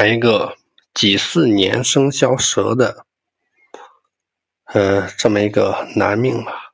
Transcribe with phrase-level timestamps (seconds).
[0.00, 0.56] 谈一个
[0.94, 3.04] 己巳年生肖蛇的，
[4.72, 6.72] 呃，这么一个男命吧。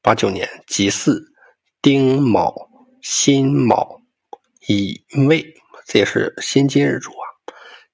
[0.00, 1.20] 八九年己巳、
[1.82, 2.54] 丁卯、
[3.02, 4.00] 辛卯、
[4.68, 5.52] 乙未，
[5.84, 7.26] 这也是辛金日主啊。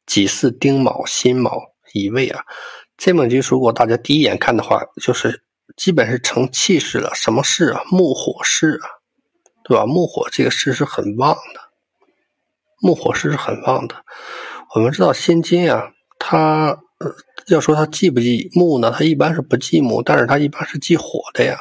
[0.04, 1.58] 己巳、丁卯、辛卯、
[1.94, 2.44] 乙未啊，
[2.98, 5.42] 这本局如果大家第一眼看的话，就是
[5.74, 7.10] 基本是成气势了。
[7.14, 7.82] 什么势啊？
[7.90, 8.92] 木火势啊，
[9.62, 9.86] 对吧？
[9.86, 11.60] 木火这个势是很旺的。
[12.80, 13.96] 木火势是很旺的，
[14.74, 17.14] 我们知道辛金啊，它呃
[17.46, 18.90] 要说它忌不忌木呢？
[18.90, 21.56] 它一般是不忌木，但是它一般是忌火的呀，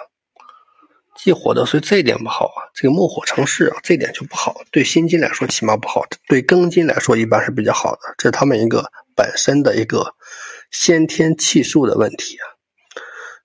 [1.15, 2.67] 忌火的，所以这一点不好啊。
[2.73, 4.61] 这个木火成势啊，这点就不好。
[4.71, 10.15] 对辛金来说起码不好，对庚金来说一般是比较好的，这是他们一个本身的一个
[10.71, 12.43] 先天气数的问题啊。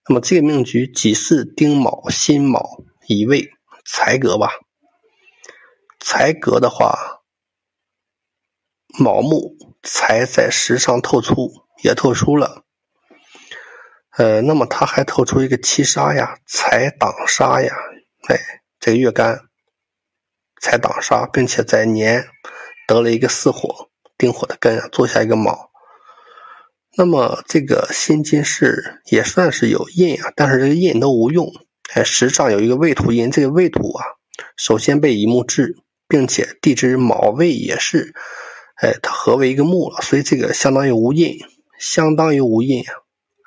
[0.08, 3.50] 那么这个命局己巳、丁卯、辛卯、乙未
[3.84, 4.50] 财格吧，
[6.00, 7.14] 财格的话。
[8.98, 11.52] 卯木财在时上透出，
[11.84, 12.64] 也透出了。
[14.16, 17.72] 呃，那么它还透出一个七杀呀，财挡杀呀，
[18.26, 18.36] 哎，
[18.80, 19.42] 这个月干
[20.60, 22.26] 财挡杀，并且在年
[22.88, 25.70] 得了一个巳火，丁火的根啊，做下一个卯。
[26.96, 31.52] 那么这个辛金是也算是有印啊，但是这个印都无用。
[31.94, 34.04] 哎，时上有一个未土印，这个未土啊，
[34.56, 35.76] 首先被乙木制，
[36.08, 38.12] 并且地支卯未也是。
[38.80, 41.38] 哎，它合为一个木了，所以这个相当于无印，
[41.78, 42.92] 相当于无印呀。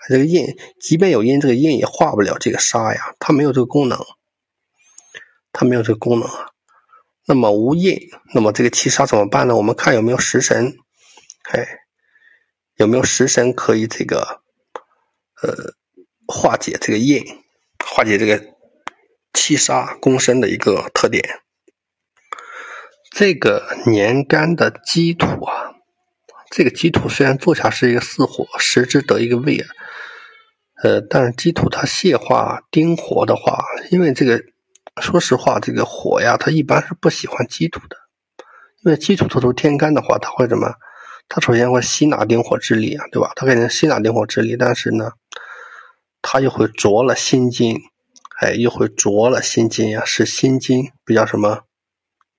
[0.09, 3.99] 这个印，即便有印，这个印也化不了这个沙呀，它没有这个功能，
[5.53, 6.47] 它没有这个功能啊。
[7.25, 9.55] 那么无印，那么这个七杀怎么办呢？
[9.55, 10.75] 我们看有没有食神，
[11.51, 11.67] 哎，
[12.75, 14.41] 有没有食神可以这个，
[15.43, 15.75] 呃，
[16.27, 17.23] 化解这个印，
[17.85, 18.43] 化解这个
[19.33, 21.40] 七杀攻身的一个特点。
[23.11, 25.75] 这个年干的基土啊，
[26.49, 29.67] 这个基土虽然坐下是一个巳火，食之得一个未啊，
[30.81, 33.61] 呃，但是基土它泄化丁火的话，
[33.91, 34.41] 因为这个，
[35.01, 37.97] 说实话，这个火呀，它一般是不喜欢基土的，
[38.85, 40.73] 因为基土透出天干的话，它会什么？
[41.27, 43.33] 它首先会吸纳丁火之力啊，对吧？
[43.35, 45.11] 它肯定吸纳丁火之力，但是呢，
[46.21, 47.77] 它又会浊了心金，
[48.39, 51.63] 哎，又会浊了心金呀，使心金比较什么？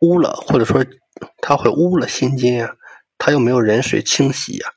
[0.03, 0.85] 污了，或者说
[1.39, 2.75] 它会污了心经啊，
[3.17, 4.69] 它又没有人水清洗呀，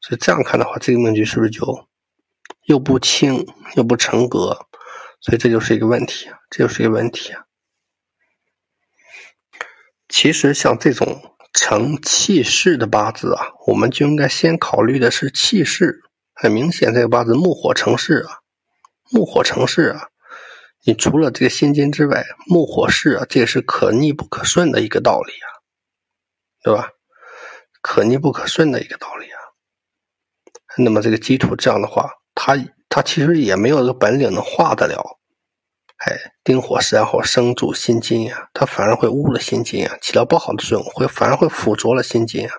[0.00, 1.88] 所以这样看的话，这个命局是不是就
[2.66, 3.46] 又不清
[3.76, 4.66] 又不成格？
[5.20, 7.44] 所以这就是一个问题啊，这就是一个问题啊。
[10.08, 16.00] 其实像这种成气势的八字啊，我们就应该先考虑的是气势。
[16.34, 18.38] 很明显，这个八字木火成势啊，
[19.10, 20.08] 木火成势啊。
[20.82, 25.48] 你除了这个辛金之外，木火势啊，这也是可逆不可顺的一个道理啊，
[26.62, 26.88] 对吧？
[27.82, 29.38] 可逆不可顺的一个道理啊。
[30.78, 32.56] 那么这个基础这样的话，它
[32.88, 35.18] 它其实也没有个本领能化得了。
[36.06, 42.54] 哎，丁火然后生主辛金呀，它反而会误了辛金啊，起到不好的作用，会反而会附着了辛金啊。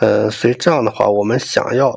[0.00, 1.94] 呃，所以这样的话，我们想要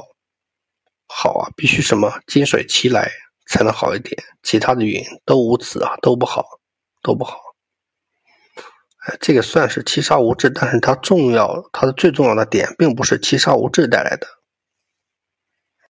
[1.08, 3.10] 好啊，必须什么金水齐来。
[3.52, 6.46] 才能好一点，其他的云都无此啊，都不好，
[7.04, 7.38] 都不好。
[9.06, 14.26] 哎，这个算是七杀无制，但是它重要，它的最重要的点，并不是七杀无制带来的。